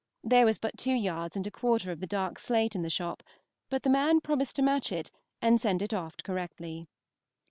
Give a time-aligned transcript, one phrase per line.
[0.23, 3.21] There was but two yards and a quarter of the dark slate in the shop,
[3.69, 5.11] but the man promised to match it
[5.43, 6.87] and send it off correctly.